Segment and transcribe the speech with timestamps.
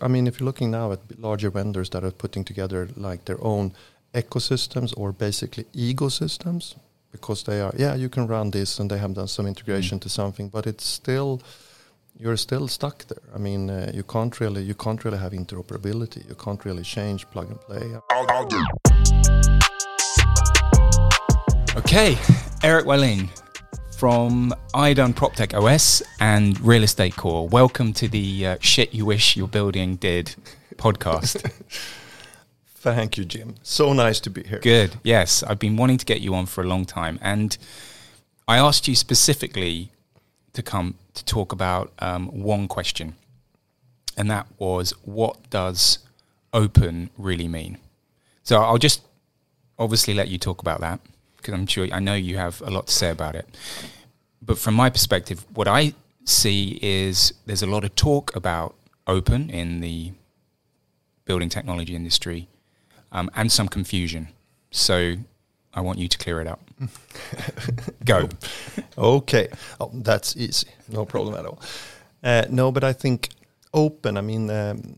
[0.00, 3.42] I mean, if you're looking now at larger vendors that are putting together like their
[3.44, 3.72] own
[4.14, 6.74] ecosystems or basically ecosystems,
[7.12, 10.02] because they are, yeah, you can run this and they have done some integration mm.
[10.02, 11.40] to something, but it's still,
[12.18, 13.22] you're still stuck there.
[13.34, 16.28] I mean, uh, you can't really, you can't really have interoperability.
[16.28, 17.96] You can't really change plug and play.
[21.76, 22.18] Okay,
[22.62, 23.28] Erik Wallin,
[24.00, 27.46] from Idun PropTech OS and Real Estate Core.
[27.46, 30.34] Welcome to the uh, Shit You Wish Your Building Did
[30.76, 31.42] podcast.
[32.66, 33.56] Thank you, Jim.
[33.62, 34.58] So nice to be here.
[34.60, 34.96] Good.
[35.04, 37.18] Yes, I've been wanting to get you on for a long time.
[37.20, 37.58] And
[38.48, 39.90] I asked you specifically
[40.54, 43.16] to come to talk about um, one question.
[44.16, 45.98] And that was what does
[46.54, 47.76] open really mean?
[48.44, 49.02] So I'll just
[49.78, 51.00] obviously let you talk about that
[51.40, 53.46] because I'm sure I know you have a lot to say about it.
[54.42, 55.94] But from my perspective, what I
[56.24, 58.74] see is there's a lot of talk about
[59.06, 60.12] open in the
[61.24, 62.48] building technology industry
[63.12, 64.28] um, and some confusion.
[64.70, 65.16] So
[65.74, 66.60] I want you to clear it up.
[68.04, 68.28] Go.
[68.98, 69.48] okay.
[69.80, 70.68] Oh, that's easy.
[70.88, 71.60] No problem at all.
[72.22, 73.30] Uh, no, but I think
[73.72, 74.16] open.
[74.16, 74.96] I mean, um,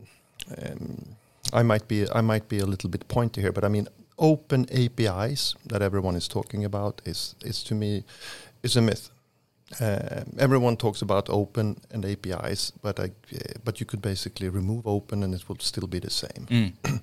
[0.61, 1.05] um,
[1.51, 4.67] I might be I might be a little bit pointy here, but I mean, open
[4.71, 8.03] APIs that everyone is talking about is is to me
[8.63, 9.09] is a myth.
[9.81, 14.85] Uh, everyone talks about open and APIs, but I, uh, but you could basically remove
[14.85, 16.45] open and it would still be the same.
[16.47, 16.73] Mm.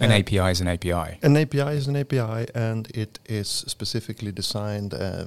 [0.00, 1.18] an uh, API is an API.
[1.22, 5.24] An API is an API, and it is specifically designed uh,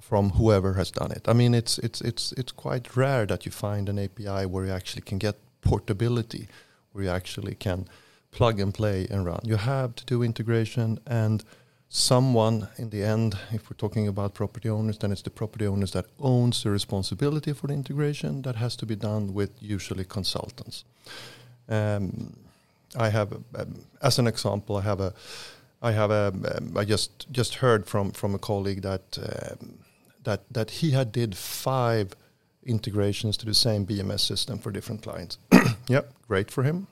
[0.00, 1.28] from whoever has done it.
[1.28, 4.72] I mean, it's it's it's it's quite rare that you find an API where you
[4.72, 6.48] actually can get portability,
[6.92, 7.86] where you actually can
[8.32, 9.40] plug and play and run.
[9.44, 11.44] You have to do integration and
[11.88, 15.92] someone in the end, if we're talking about property owners, then it's the property owners
[15.92, 20.84] that owns the responsibility for the integration that has to be done with usually consultants.
[21.68, 22.34] Um,
[22.96, 25.12] I have, um, as an example, I have a,
[25.82, 29.78] I have a, um, I just just heard from from a colleague that um,
[30.24, 32.14] that that he had did five
[32.64, 35.38] integrations to the same BMS system for different clients.
[35.88, 36.86] yep, great for him.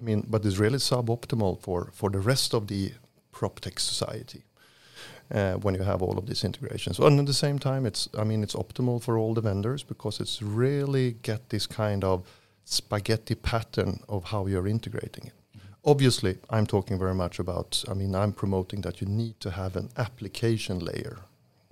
[0.00, 2.92] I mean, but it's really suboptimal for, for the rest of the
[3.32, 4.44] prop tech society
[5.30, 6.98] uh, when you have all of these integrations.
[6.98, 10.20] And at the same time, it's I mean, it's optimal for all the vendors because
[10.20, 12.26] it's really get this kind of
[12.64, 15.32] spaghetti pattern of how you're integrating it.
[15.56, 15.90] Mm-hmm.
[15.90, 17.84] Obviously, I'm talking very much about.
[17.88, 21.18] I mean, I'm promoting that you need to have an application layer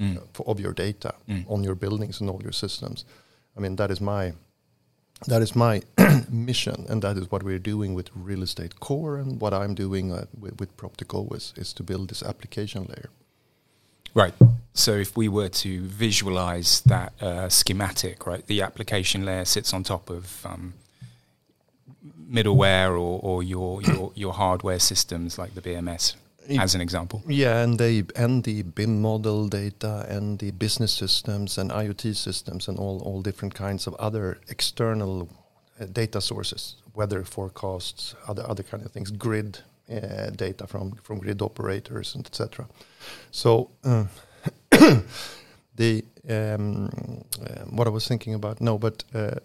[0.00, 0.16] mm.
[0.16, 1.44] uh, for, of your data mm.
[1.48, 3.04] on your buildings and all your systems.
[3.56, 4.32] I mean, that is my
[5.26, 5.82] that is my
[6.30, 10.12] mission, and that is what we're doing with Real Estate Core, and what I'm doing
[10.12, 13.08] uh, with, with PropTech is, is to build this application layer.
[14.14, 14.34] Right.
[14.72, 19.82] So if we were to visualize that uh, schematic, right, the application layer sits on
[19.82, 20.74] top of um,
[22.30, 26.14] middleware or, or your, your your hardware systems like the BMS
[26.50, 27.22] as an example.
[27.26, 32.68] Yeah, and they and the BIM model data and the business systems and IoT systems
[32.68, 35.28] and all all different kinds of other external
[35.80, 39.58] uh, data sources, weather forecasts, other other kind of things, grid
[39.90, 42.66] uh, data from from grid operators and etc.
[43.30, 44.04] So uh,
[45.76, 46.88] the um,
[47.40, 49.36] uh, what I was thinking about no, but uh,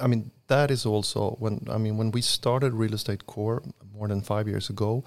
[0.00, 3.62] I mean that is also when I mean when we started Real Estate Core
[3.94, 5.04] more than five years ago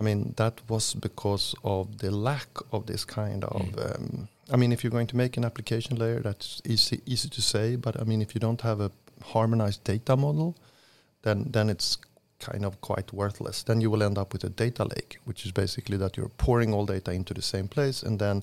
[0.00, 3.62] I mean, that was because of the lack of this kind of.
[3.62, 3.94] Mm.
[3.94, 7.42] Um, I mean, if you're going to make an application layer, that's easy easy to
[7.42, 7.76] say.
[7.76, 8.90] But I mean, if you don't have a
[9.22, 10.56] harmonized data model,
[11.22, 11.98] then then it's
[12.38, 13.62] kind of quite worthless.
[13.62, 16.72] Then you will end up with a data lake, which is basically that you're pouring
[16.72, 18.42] all data into the same place, and then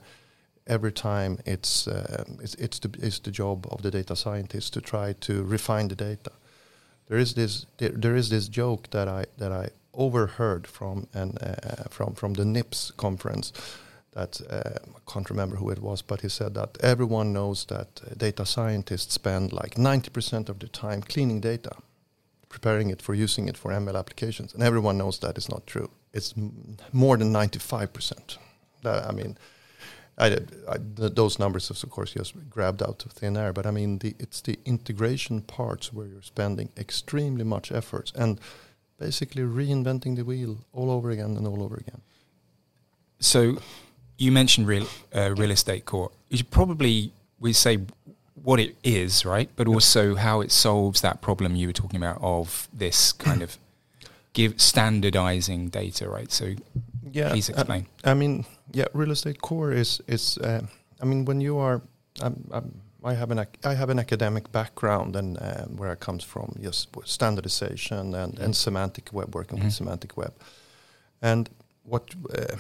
[0.68, 4.82] every time it's uh, it's it's the it's the job of the data scientist to
[4.82, 6.32] try to refine the data.
[7.08, 11.38] There is this there, there is this joke that I that I overheard from and
[11.42, 13.52] uh, from from the NIPS conference
[14.18, 18.02] that uh, I can't remember who it was, but he said that everyone knows that
[18.04, 21.72] uh, data scientists spend like 90% of their time cleaning data,
[22.50, 25.92] preparing it for using it for ML applications, and everyone knows that is not true.
[26.14, 26.34] It's
[26.92, 28.38] more than 95%.
[28.86, 29.38] I mean.
[30.20, 33.54] I, I, those numbers, of course, just grabbed out of thin air.
[33.54, 38.40] But I mean, the, it's the integration parts where you're spending extremely much effort, and
[39.00, 42.02] basically reinventing the wheel all over again and all over again.
[43.20, 43.58] So,
[44.18, 46.12] you mentioned real uh, real estate core.
[46.30, 47.80] You should probably we say
[48.44, 49.50] what it is, right?
[49.56, 53.58] But also how it solves that problem you were talking about of this kind of
[54.34, 56.32] give standardizing data, right?
[56.32, 56.56] So,
[57.12, 57.88] yeah, please uh, explain.
[58.06, 60.38] Uh, I mean, yeah, real estate core is is.
[60.38, 60.62] Uh,
[61.02, 61.82] I mean, when you are,
[62.22, 65.96] I'm, I'm I have an ac- I have an academic background and um, where I
[65.96, 69.78] comes from, yes, standardization and, and semantic web, working with Mhm.
[69.78, 70.34] semantic web,
[71.22, 71.50] and
[71.84, 72.56] what uh,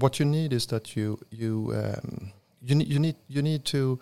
[0.00, 2.32] what you need is that you you um,
[2.62, 3.98] you need you need you need to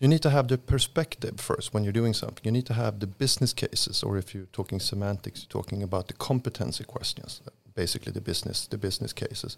[0.00, 2.44] you need to have the perspective first when you're doing something.
[2.44, 6.06] You need to have the business cases, or if you're talking semantics, you're talking about
[6.08, 7.40] the competency questions,
[7.74, 9.56] basically the business the business cases.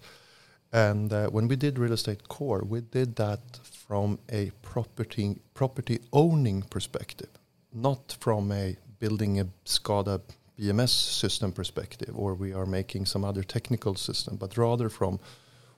[0.72, 6.00] And uh, when we did real estate core, we did that from a property property
[6.12, 7.30] owning perspective,
[7.72, 10.20] not from a building a SCADA
[10.58, 15.20] BMS system perspective, or we are making some other technical system, but rather from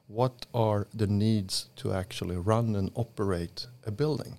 [0.08, 4.38] what are the needs to actually run and operate a building.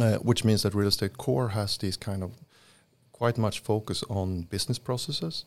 [0.00, 2.32] Uh, which means that real estate core has these kind of
[3.12, 5.44] quite much focus on business processes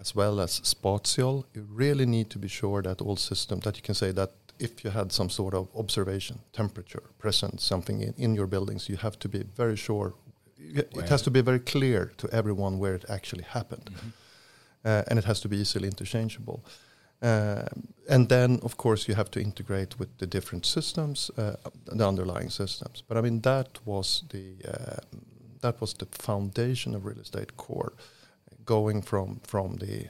[0.00, 1.46] as well as spatial.
[1.54, 4.84] You really need to be sure that all systems that you can say that if
[4.84, 9.18] you had some sort of observation, temperature, present something in, in your buildings, you have
[9.18, 10.14] to be very sure.
[10.58, 13.90] It has to be very clear to everyone where it actually happened,
[14.84, 16.62] uh, and it has to be easily interchangeable.
[17.22, 21.56] Um, and then, of course, you have to integrate with the different systems, uh,
[21.86, 23.02] the underlying systems.
[23.06, 24.96] But I mean, that was the uh,
[25.60, 27.92] that was the foundation of real estate core,
[28.76, 30.06] going from from the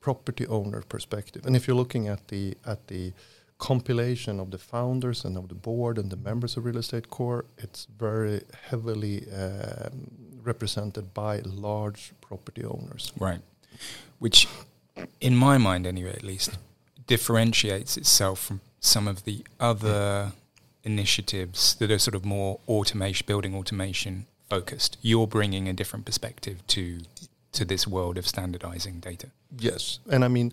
[0.00, 1.46] property owner perspective.
[1.46, 3.12] And if you're looking at the at the
[3.58, 7.44] compilation of the founders and of the board and the members of real estate core,
[7.58, 8.40] it's very
[8.70, 10.08] heavily um,
[10.44, 13.12] represented by large property owners.
[13.18, 13.40] Right.
[14.18, 14.48] Which,
[15.20, 16.58] in my mind anyway, at least,
[17.06, 20.32] differentiates itself from some of the other
[20.84, 24.96] initiatives that are sort of more automation, building automation focused.
[25.02, 27.00] You're bringing a different perspective to
[27.58, 29.26] to this world of standardizing data.
[29.58, 30.52] Yes, and I mean,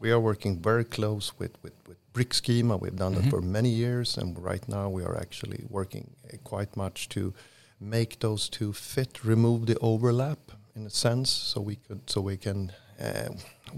[0.00, 2.76] we are working very close with with, with Brick Schema.
[2.76, 3.22] We've done Mhm.
[3.22, 7.32] that for many years, and right now we are actually working uh, quite much to
[7.78, 10.38] make those two fit, remove the overlap
[10.76, 12.72] in a sense, so we could so we can.
[13.00, 13.28] Uh,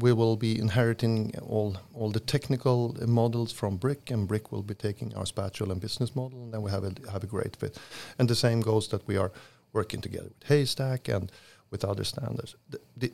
[0.00, 4.74] we will be inheriting all all the technical models from Brick, and Brick will be
[4.74, 7.78] taking our spatial and business model, and then we have a have a great fit.
[8.18, 9.30] And the same goes that we are
[9.72, 11.30] working together with Haystack and
[11.72, 12.54] with other standards.
[12.70, 13.12] The, the,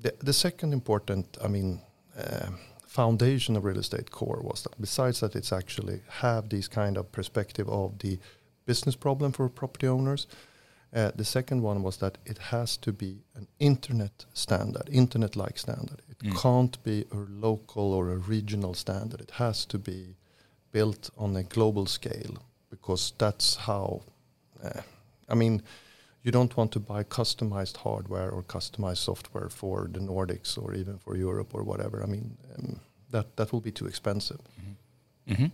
[0.00, 1.80] the, the second important, I mean,
[2.16, 2.50] uh,
[2.86, 7.10] foundation of real estate core was that besides that it's actually have these kind of
[7.10, 8.18] perspective of the
[8.66, 10.26] business problem for property owners.
[10.94, 16.00] Uh, the second one was that it has to be an internet standard, internet-like standard.
[16.08, 16.40] It Mm.
[16.40, 17.16] can't be a
[17.46, 19.20] local or a regional standard.
[19.20, 20.14] It has to be
[20.72, 22.36] built on a global scale
[22.70, 24.02] because that's how.
[24.62, 24.82] Uh,
[25.28, 25.62] I mean,
[26.24, 30.98] you don't want to buy customized hardware or customized software for the Nordics or even
[30.98, 32.02] for Europe or whatever.
[32.02, 32.80] I mean, um,
[33.10, 34.40] that that will be too expensive.
[35.28, 35.46] hmm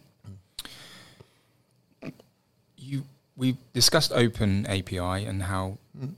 [2.76, 3.04] You
[3.36, 6.14] we discussed Open API and how Mm.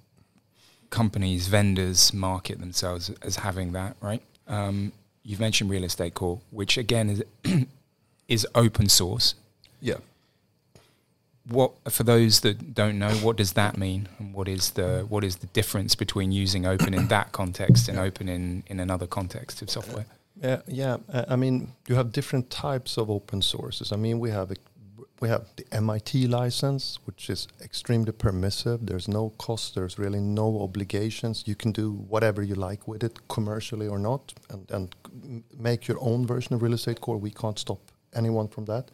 [0.90, 4.22] companies, vendors market themselves as having that, right?
[4.46, 7.22] Um, you've mentioned Real Estate Core, which again is
[8.28, 9.34] is open source.
[9.80, 9.98] Yeah.
[11.48, 15.24] What for those that don't know, what does that mean, and what is the what
[15.24, 19.60] is the difference between using open in that context and open in in another context
[19.62, 20.06] of software?
[20.40, 20.96] Yeah, yeah.
[21.12, 23.92] Uh, I mean, you have different types of open sources.
[23.92, 24.56] I mean, we have a,
[25.20, 28.86] we have the MIT license, which is extremely permissive.
[28.86, 29.74] There's no cost.
[29.74, 31.44] There's really no obligations.
[31.46, 34.96] You can do whatever you like with it, commercially or not, and and
[35.58, 37.18] make your own version of Real Estate Core.
[37.18, 37.80] We can't stop
[38.14, 38.90] anyone from that.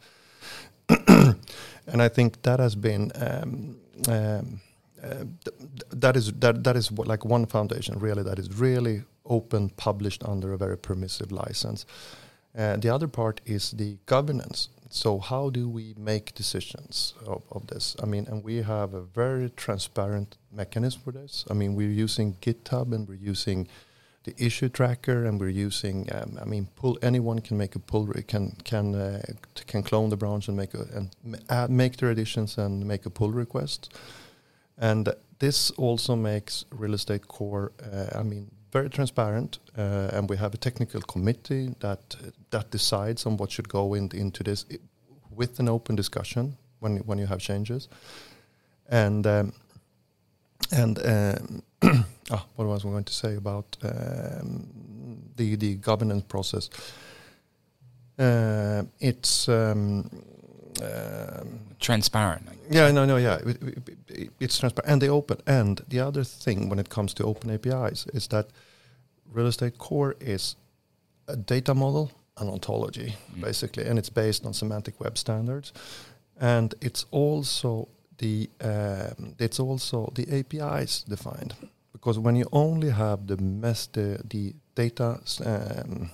[1.87, 3.11] And I think that has been.
[3.15, 3.77] Um,
[4.07, 4.61] um,
[5.03, 8.53] uh, th- th- that is that that is what, like one foundation really that is
[8.59, 11.85] really open published under a very permissive license.
[12.57, 14.69] Uh, the other part is the governance.
[14.89, 17.95] So how do we make decisions of, of this?
[18.01, 21.45] I mean and we have a very transparent mechanism for this.
[21.49, 23.67] I mean we're using github and we're using
[24.29, 28.05] the issue tracker and we're using um, i mean pull anyone can make a pull
[28.27, 29.21] can can uh,
[29.67, 31.07] can clone the branch and make a and
[31.49, 33.89] add, make their additions and make a pull request
[34.79, 35.09] and
[35.39, 39.59] this also makes real estate core, uh, I mean, very transparent.
[39.77, 42.15] Uh, and we have a technical committee that
[42.51, 44.65] that decides on what should go in, into this
[45.35, 47.89] with an open discussion when when you have changes.
[48.89, 49.53] And um,
[50.71, 54.67] and um, ah, what was I going to say about um,
[55.35, 56.69] the the governance process?
[58.17, 60.09] Uh, it's um,
[60.83, 62.49] um, Transparent.
[62.69, 65.37] yeah, no, no, yeah, it, it, it- it's transparent and they open.
[65.47, 68.47] And the other thing when it comes to open APIs is that
[69.33, 70.55] real estate core is
[71.27, 73.41] a data model, an ontology, Mm.
[73.41, 75.71] basically, and it's based on semantic web standards,
[76.41, 81.53] and it's also the um, it's also the APIs defined
[81.99, 86.09] because when you only have the mess the, the data um,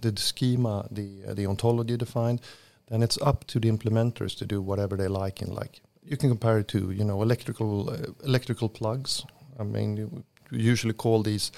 [0.00, 2.40] the, the schema the uh, the ontology defined
[2.88, 6.28] then it's up to the implementers to do whatever they like in like you can
[6.28, 9.24] compare it to you know electrical uh, electrical plugs
[9.58, 11.52] i mean you usually call these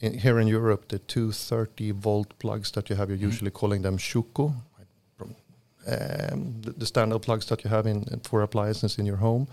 [0.00, 3.32] in, here in Europe the 230 volt plugs that you have you're mm.
[3.32, 4.54] usually calling them Schuko
[5.86, 9.48] um, the, the, standard plugs that you have in for appliances in your home.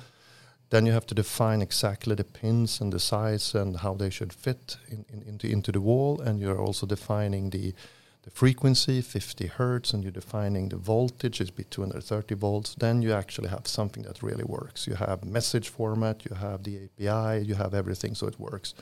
[0.69, 4.33] Then you have to define exactly the pins and the size and how they should
[4.33, 7.73] fit in, in, into into the wall, and you're also defining the
[8.27, 12.75] the frequency, 50 hertz, and you're defining the voltage is be 230 volts.
[12.75, 14.85] Then you actually have something that really works.
[14.85, 18.73] You have message format, you have the API, you have everything, so it works.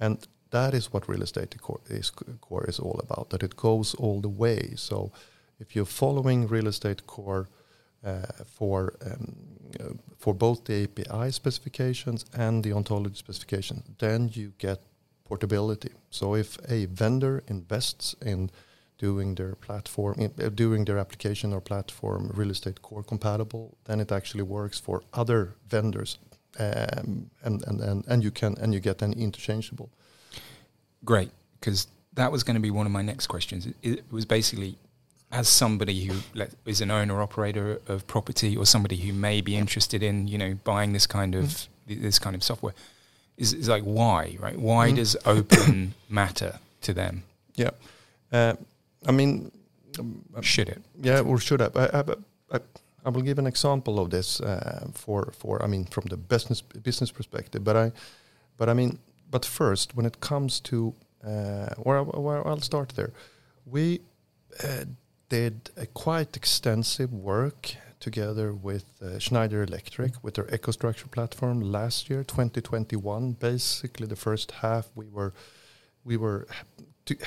[0.00, 3.30] And that is what real estate core is, core is all about.
[3.30, 4.72] That it goes all the way.
[4.74, 5.12] So
[5.60, 7.48] if you're following real estate core
[8.46, 9.34] for um,
[9.80, 14.80] uh, for both the API specifications and the ontology specification, then you get
[15.24, 15.90] portability.
[16.10, 18.50] So if a vendor invests in
[18.98, 24.00] doing their platform, in, uh, doing their application or platform real estate core compatible, then
[24.00, 26.18] it actually works for other vendors,
[26.58, 29.90] um, and, and and and you can and you get an interchangeable.
[31.04, 33.66] Great, because that was going to be one of my next questions.
[33.66, 34.78] It, it was basically
[35.34, 36.14] as somebody who
[36.64, 40.54] is an owner operator of property or somebody who may be interested in you know
[40.62, 42.00] buying this kind of mm.
[42.00, 42.74] this kind of software
[43.36, 44.58] is, is like why right?
[44.58, 44.96] Why mm.
[44.96, 47.24] does open matter to them?
[47.56, 47.70] Yeah
[48.32, 48.54] uh,
[49.06, 49.50] i mean
[49.98, 50.82] um, should it?
[51.02, 52.02] Yeah or should I, I,
[52.56, 52.58] I,
[53.04, 56.62] I will give an example of this uh, for for i mean from the business
[56.62, 57.92] business perspective but i
[58.56, 58.98] but i mean
[59.30, 60.94] but first when it comes to
[61.26, 63.12] uh, where, where i'll start there.
[63.66, 64.00] We
[64.62, 64.84] uh,
[65.34, 72.08] did a quite extensive work together with uh, Schneider Electric with their EcoStruxure platform last
[72.08, 73.32] year, 2021.
[73.32, 75.32] Basically, the first half we were
[76.04, 76.46] we were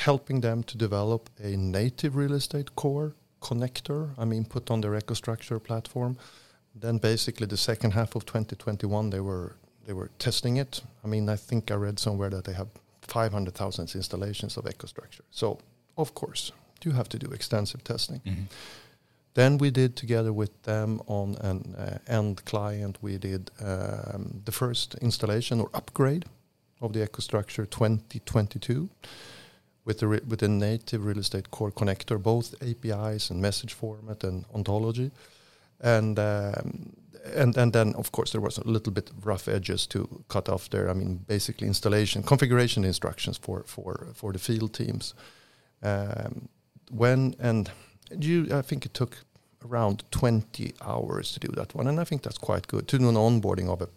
[0.07, 4.01] helping them to develop a native real estate core connector.
[4.17, 6.17] I mean, put on their EcoStruxure platform.
[6.83, 10.81] Then, basically, the second half of 2021, they were they were testing it.
[11.03, 12.69] I mean, I think I read somewhere that they have
[13.01, 15.27] 500,000 installations of EcoStruxure.
[15.31, 15.59] So,
[15.97, 16.53] of course,
[16.85, 18.21] you have to do extensive testing.
[18.25, 18.43] Mm-hmm.
[19.33, 24.51] Then we did together with them on an uh, end client, we did um, the
[24.51, 26.25] first installation or upgrade
[26.81, 28.89] of the EcoStruxure 2022
[29.85, 34.23] with the re- with a native real estate core connector, both APIs and message format
[34.23, 35.11] and ontology,
[35.79, 36.93] and um,
[37.35, 40.49] and and then of course there was a little bit of rough edges to cut
[40.49, 40.89] off there.
[40.89, 45.13] I mean, basically installation configuration instructions for for for the field teams.
[45.83, 46.49] Um,
[46.89, 47.69] when and
[48.11, 49.17] you, I think it took
[49.65, 53.09] around 20 hours to do that one, and I think that's quite good to do
[53.09, 53.89] an onboarding of a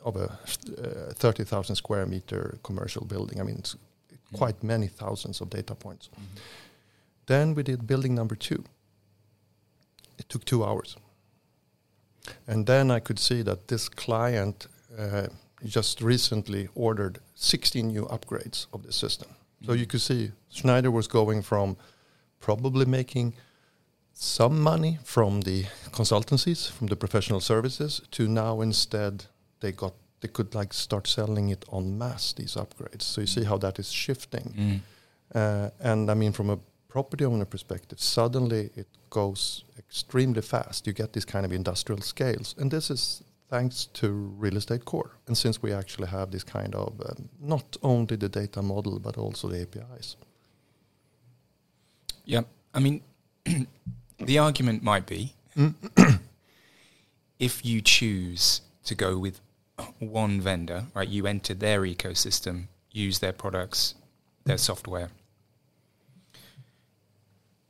[0.00, 0.38] of a
[0.80, 3.40] uh, 30,000 square meter commercial building.
[3.40, 4.36] I mean, it's mm-hmm.
[4.36, 6.08] quite many thousands of data points.
[6.08, 6.36] Mm-hmm.
[7.26, 8.64] Then we did building number two.
[10.18, 10.96] It took two hours,
[12.46, 14.66] and then I could see that this client
[14.98, 15.26] uh,
[15.64, 19.28] just recently ordered 16 new upgrades of the system.
[19.28, 19.66] Mm-hmm.
[19.66, 21.76] So you could see Schneider was going from
[22.40, 23.34] probably making
[24.12, 29.26] some money from the consultancies, from the professional services, to now instead
[29.60, 33.02] they got they could like start selling it en masse these upgrades.
[33.02, 34.54] So you see how that is shifting.
[34.56, 34.80] Mm.
[35.34, 40.86] Uh, and I mean, from a property owner perspective, suddenly it goes extremely fast.
[40.86, 45.12] You get these kind of industrial scales, and this is thanks to real estate core.
[45.26, 49.16] And since we actually have this kind of um, not only the data model but
[49.16, 50.16] also the APIs.
[52.28, 52.42] Yeah,
[52.74, 53.00] I mean,
[54.20, 55.32] the argument might be
[57.38, 59.40] if you choose to go with
[59.98, 61.08] one vendor, right?
[61.08, 63.94] You enter their ecosystem, use their products,
[64.44, 65.08] their software.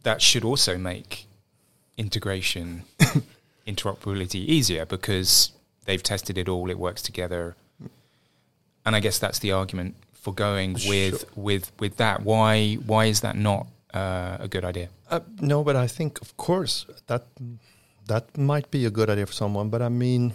[0.02, 1.26] That should also make
[1.96, 2.82] integration,
[3.66, 5.52] interoperability easier because
[5.84, 7.54] they've tested it all, it works together.
[8.84, 11.28] And I guess that's the argument for going with sure.
[11.36, 12.24] with with that.
[12.24, 14.88] Why why is that not uh, a good idea?
[15.10, 17.26] Uh, no, but I think, of course, that
[18.06, 19.70] that might be a good idea for someone.
[19.70, 20.34] But I mean,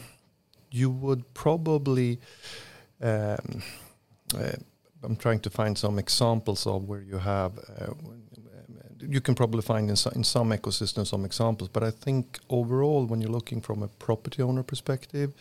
[0.72, 2.20] you would probably.
[3.02, 3.62] Um,
[4.36, 4.54] uh,
[5.04, 7.58] I'm trying to find some examples of where you have.
[7.58, 7.94] Uh,
[9.00, 13.06] you can probably find in, so, in some ecosystems some examples, but I think overall,
[13.06, 15.34] when you're looking from a property owner perspective,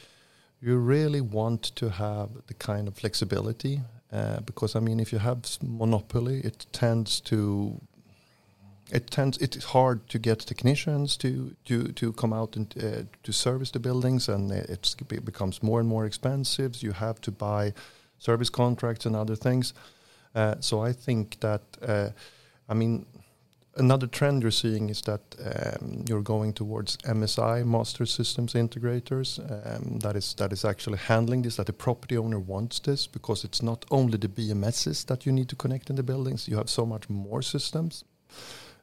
[0.60, 3.80] you really want to have the kind of flexibility
[4.12, 7.80] uh, because I mean, if you have monopoly, it tends to
[8.92, 13.32] it tends it's hard to get technicians to to to come out and uh, to
[13.32, 16.82] service the buildings, and it becomes more and more expensive.
[16.82, 17.72] You have to buy
[18.18, 19.74] service contracts and other things.
[20.34, 22.10] Uh, so I think that uh,
[22.68, 23.06] I mean
[23.76, 29.38] another trend you're seeing is that um, you're going towards MSI, master systems integrators.
[29.38, 31.56] Um, that is that is actually handling this.
[31.56, 35.48] That the property owner wants this because it's not only the BMSs that you need
[35.48, 36.46] to connect in the buildings.
[36.46, 38.04] You have so much more systems,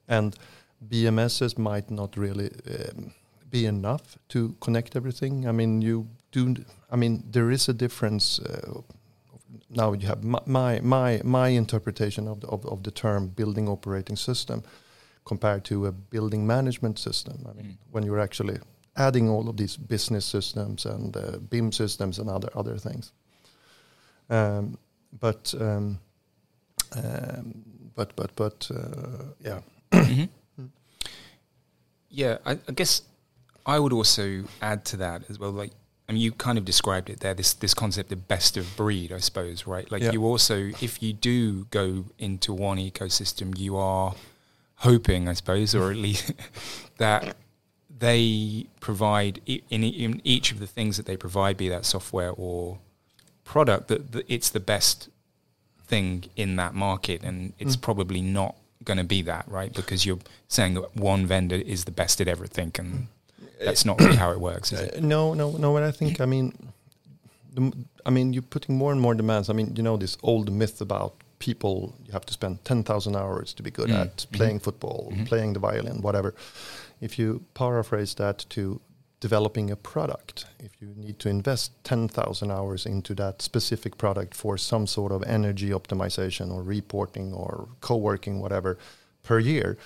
[0.10, 0.36] and
[0.90, 3.14] BMSs might not really um,
[3.50, 5.48] be enough to connect everything.
[5.48, 6.56] I mean, you do.
[6.92, 8.40] I mean, there is a difference.
[8.40, 8.82] Uh,
[9.70, 14.18] now you have my my my interpretation of the, of, of the term building operating
[14.18, 14.64] system
[15.26, 17.46] compared to a building management system.
[17.50, 17.78] I mean, mm.
[17.92, 18.60] when you're actually
[18.96, 23.14] adding all of these business systems and uh, BIM systems and other other things.
[24.30, 24.78] Um,
[25.20, 26.00] but um,
[26.96, 27.64] um,
[27.96, 29.62] but but but uh, yeah.
[29.92, 30.62] Mm-hmm.
[30.62, 30.70] Mm.
[32.10, 33.02] Yeah, I, I guess
[33.66, 35.52] I would also add to that as well.
[35.52, 35.72] Like
[36.10, 37.36] I mean, you kind of described it there.
[37.36, 39.90] This this concept of best of breed, I suppose, right?
[39.92, 40.12] Like yeah.
[40.12, 44.16] you also, if you do go into one ecosystem, you are
[44.78, 46.34] hoping, I suppose, or at least
[46.98, 47.36] that
[48.00, 52.80] they provide in, in, each of the things that they provide, be that software or
[53.44, 55.10] product, that, that it's the best
[55.84, 57.82] thing in that market, and it's mm.
[57.82, 59.74] probably not going to be that, right?
[59.74, 63.08] Because you're saying that one vendor is the best at everything, and
[63.64, 64.96] that's not really how it works, is it?
[64.96, 65.76] Uh, no, no, no.
[65.76, 66.54] And I think, I mean,
[67.54, 67.74] the,
[68.06, 69.50] I mean, you're putting more and more demands.
[69.50, 73.54] I mean, you know, this old myth about people you have to spend 10,000 hours
[73.54, 74.00] to be good mm.
[74.00, 74.64] at playing mm-hmm.
[74.64, 75.24] football, mm-hmm.
[75.24, 76.36] playing the violin, whatever.
[77.02, 78.82] If you paraphrase that to
[79.20, 84.58] developing a product, if you need to invest 10,000 hours into that specific product for
[84.58, 88.78] some sort of energy optimization or reporting or co-working whatever
[89.24, 89.78] per year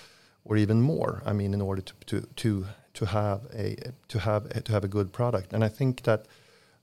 [0.45, 3.75] or even more, I mean in order to to to to have a
[4.09, 5.53] to have a, to have a good product.
[5.53, 6.27] And I think that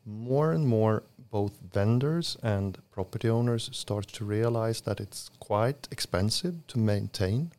[0.05, 6.67] more and more both vendors and property owners start to realize that it's quite expensive
[6.67, 7.53] to maintain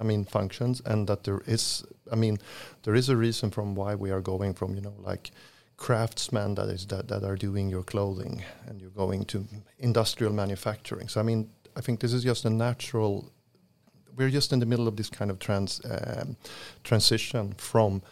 [0.00, 2.38] I mean functions and that there is I mean
[2.82, 5.30] there is a reason from why we are going from you know like
[5.76, 9.44] craftsmen that is that, that are doing your clothing and you're going to
[9.78, 11.08] industrial manufacturing.
[11.08, 13.30] So I mean I think this is just a natural
[14.16, 16.36] we're just in the middle of this kind of trans um,
[16.84, 18.02] transition from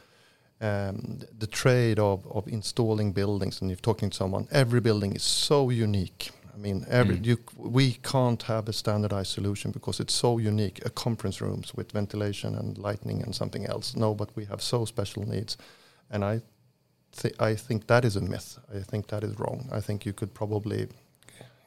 [0.60, 5.22] um, the trade of, of installing buildings and you're talking to someone every building is
[5.22, 7.26] so unique I mean, every mm.
[7.26, 10.80] you, we can't have a standardized solution because it's so unique.
[10.84, 13.96] A conference rooms with ventilation and lighting and something else.
[13.96, 15.56] No, but we have so special needs,
[16.10, 16.42] and I,
[17.16, 18.58] th- I think that is a myth.
[18.72, 19.68] I think that is wrong.
[19.72, 20.88] I think you could probably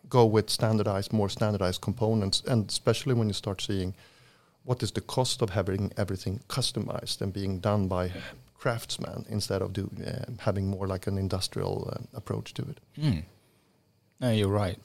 [0.09, 3.93] go with standardized, more standardized components, and especially when you start seeing
[4.63, 8.11] what is the cost of having everything customized and being done by
[8.57, 12.79] craftsmen instead of do, uh, having more like an industrial uh, approach to it.
[12.97, 13.23] Mm.
[14.19, 14.77] No, you're right.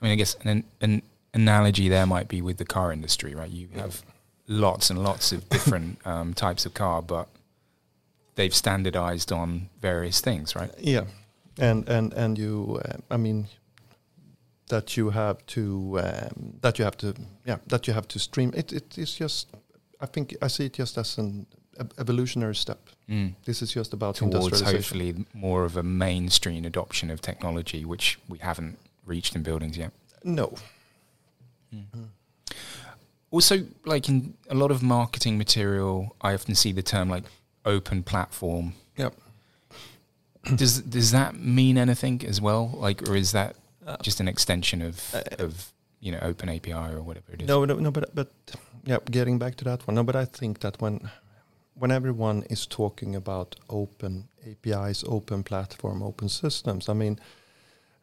[0.00, 1.02] I mean, I guess an, an
[1.34, 3.50] analogy there might be with the car industry, right?
[3.50, 4.02] You have
[4.46, 7.28] lots and lots of different um, types of car, but
[8.34, 10.70] they've standardized on various things, right?
[10.78, 11.04] Yeah,
[11.58, 13.48] and and and you, uh, I mean,
[14.68, 18.52] that you have to um, that you have to yeah that you have to stream.
[18.54, 19.48] It it is just
[20.00, 21.46] I think I see it just as an
[21.98, 22.78] evolutionary step.
[23.08, 23.34] Mm.
[23.44, 28.38] This is just about towards hopefully more of a mainstream adoption of technology, which we
[28.38, 29.92] haven't reached in buildings yet.
[30.22, 30.54] No.
[31.74, 31.84] Mm.
[31.96, 32.08] Mm.
[33.30, 37.24] Also, like in a lot of marketing material, I often see the term like
[37.64, 38.74] open platform.
[38.96, 39.14] Yep.
[40.56, 42.70] does does that mean anything as well?
[42.74, 46.72] Like, or is that uh, just an extension of uh, of you know open API
[46.72, 47.48] or whatever it is?
[47.48, 47.90] No, no, no.
[47.90, 48.30] But but
[48.84, 49.94] yeah, getting back to that one.
[49.94, 51.10] No, but I think that when
[51.78, 57.18] when everyone is talking about open APIs, open platform, open systems, I mean,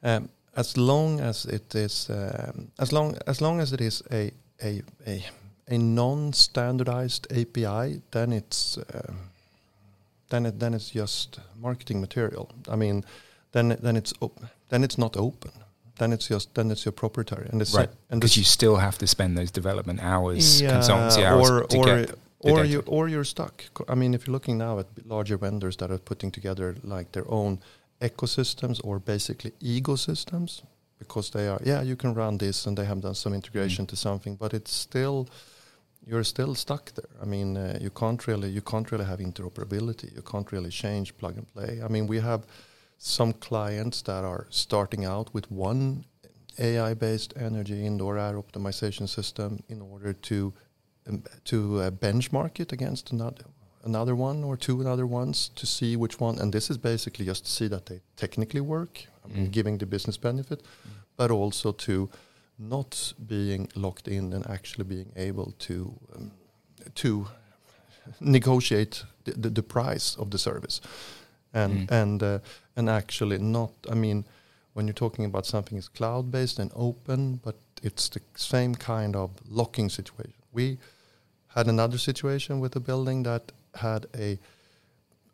[0.03, 4.31] um, as long as it is, um, as long as long as it is a
[4.63, 5.25] a a,
[5.67, 9.13] a non-standardized API, then it's uh,
[10.29, 12.49] then it then it's just marketing material.
[12.69, 13.03] I mean,
[13.51, 15.51] then then it's op- then it's not open.
[15.97, 17.89] Then it's just then it's your proprietary, and it's right.
[18.09, 21.77] And because you still have to spend those development hours, yeah, consultancy hours or, to
[21.77, 22.19] or get
[22.51, 23.63] or you or you're stuck.
[23.87, 27.29] I mean, if you're looking now at larger vendors that are putting together like their
[27.29, 27.59] own
[28.01, 30.61] ecosystems or basically ecosystems,
[30.99, 33.89] because they are yeah you can run this and they have done some integration mm.
[33.89, 35.27] to something, but it's still
[36.07, 37.09] you're still stuck there.
[37.21, 40.15] I mean, uh, you can't really you can't really have interoperability.
[40.15, 41.81] You can't really change plug and play.
[41.83, 42.45] I mean, we have
[42.97, 46.05] some clients that are starting out with one
[46.57, 50.53] AI-based energy indoor air optimization system in order to
[51.43, 53.45] to uh, benchmark it against another
[53.83, 56.39] another one or two other ones to see which one.
[56.41, 59.51] And this is basically just to see that they technically work, I mean, Mm.
[59.51, 60.63] giving the business benefit,
[61.17, 62.09] but also to
[62.57, 66.31] not being locked in and actually being able to um,
[66.95, 67.27] to
[68.19, 70.81] negotiate the, the, the price of the service,
[71.53, 71.91] and Mm.
[72.01, 72.39] and uh,
[72.75, 73.71] and actually not.
[73.91, 74.25] I mean,
[74.73, 79.15] when you're talking about something is cloud based and open, but it's the same kind
[79.15, 80.33] of locking situation.
[80.53, 80.77] We
[81.55, 84.37] had another situation with a building that had a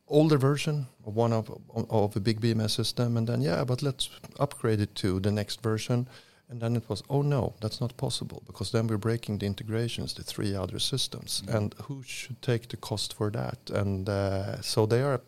[0.07, 1.49] older version of one of
[1.89, 5.61] of a big BMS system, and then yeah, but let's upgrade it to the next
[5.63, 6.07] version.
[6.49, 10.13] And then it was, oh no, that's not possible because then we're breaking the integrations
[10.13, 11.55] to three other systems, Mhm.
[11.55, 13.57] and who should take the cost for that?
[13.73, 15.21] And uh, so they are.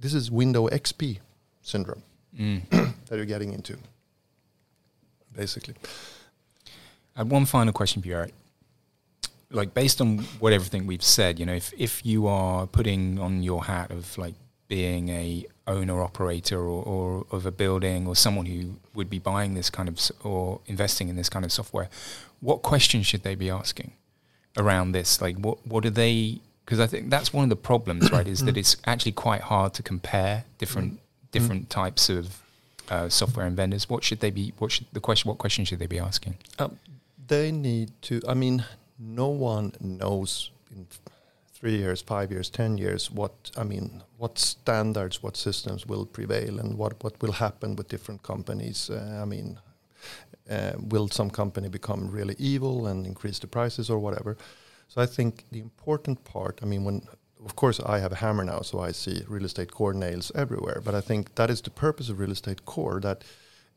[0.00, 1.18] This is Window XP
[1.62, 2.02] syndrome
[2.38, 2.62] Mm.
[3.08, 3.76] that you're getting into,
[5.36, 5.74] basically.
[7.16, 8.34] And one final question for you, Erik.
[9.50, 13.42] Like based on what everything we've said, you know, if if you are putting on
[13.42, 14.34] your hat of like
[14.68, 19.54] being a owner operator or, or of a building or someone who would be buying
[19.54, 21.88] this kind of or investing in this kind of software,
[22.40, 23.92] what questions should they be asking
[24.58, 25.20] around this?
[25.22, 26.40] Like what what do they?
[26.64, 28.28] Because I think that's one of the problems, right?
[28.28, 32.42] Is that it's actually quite hard to compare different different types of
[32.90, 33.88] uh, software and vendors.
[33.88, 34.52] What should they be?
[34.58, 35.28] What should the question?
[35.28, 36.36] What question should they be asking?
[36.58, 36.78] Um,
[37.26, 38.20] they need to.
[38.28, 38.64] I mean,
[38.98, 40.86] no one knows in
[41.52, 46.58] three years, five years, ten years what I mean, what standards, what systems will prevail,
[46.60, 48.90] and what what will happen with different companies.
[48.90, 49.58] Uh, I mean,
[50.50, 54.36] uh, will some company become really evil and increase the prices or whatever?
[54.88, 56.60] So I think the important part.
[56.62, 57.02] I mean, when
[57.44, 60.80] of course I have a hammer now, so I see real estate core nails everywhere.
[60.84, 63.00] But I think that is the purpose of real estate core.
[63.00, 63.24] That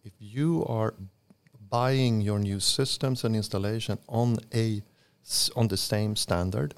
[0.03, 0.93] if you are
[1.69, 4.81] buying your new systems and installation on a
[5.55, 6.73] on the same standard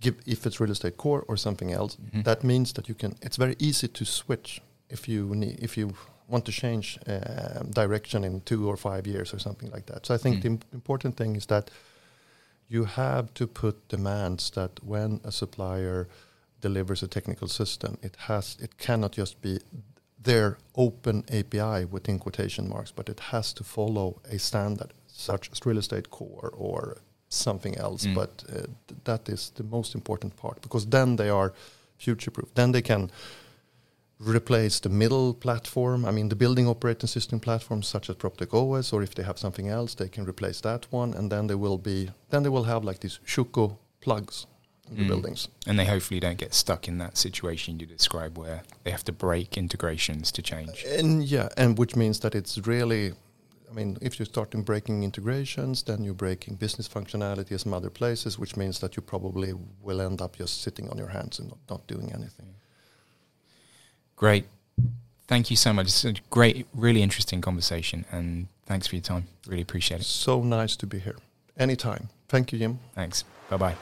[0.00, 2.24] give if it's real estate core or something else Mhm.
[2.24, 5.92] that means that you can it's very easy to switch if you need if you
[6.28, 10.14] want to change uh, direction in two or five years or something like that so
[10.14, 10.40] i think Mm.
[10.42, 11.70] the im- important thing is that
[12.68, 16.06] you have to put demands that when a supplier
[16.60, 19.58] delivers a technical system it has it cannot just be
[20.22, 25.64] their open API within quotation marks, but it has to follow a standard such as
[25.66, 26.98] real estate core or
[27.30, 28.06] something else.
[28.06, 28.14] Mm.
[28.14, 28.52] But uh,
[28.88, 31.52] th- that is the most important part because then they are
[31.98, 32.52] future proof.
[32.54, 33.10] Then they can
[34.18, 36.04] replace the middle platform.
[36.04, 39.38] I mean, the building operating system platforms such as PropTech OS, or if they have
[39.38, 42.64] something else, they can replace that one, and then they will be then they will
[42.64, 44.46] have like these Schuko plugs
[44.90, 45.08] in the Mm.
[45.08, 45.48] buildings.
[45.66, 49.12] And they hopefully don't get stuck in that situation you describe where they have to
[49.12, 50.84] break integrations to change.
[50.98, 53.12] And yeah, and which means that it's really,
[53.70, 57.72] I mean, if you start in breaking integrations, then you're breaking business functionality as some
[57.72, 61.38] other places, which means that you probably will end up just sitting on your hands
[61.38, 62.54] and not, not doing anything.
[64.16, 64.46] Great.
[65.28, 65.86] Thank you so much.
[65.86, 68.04] It's a great, really interesting conversation.
[68.10, 69.28] And thanks for your time.
[69.46, 70.04] Really appreciate it.
[70.04, 71.16] So nice to be here.
[71.56, 72.08] Anytime.
[72.28, 72.80] Thank you, Jim.
[72.94, 73.24] Thanks.
[73.48, 73.76] Bye bye.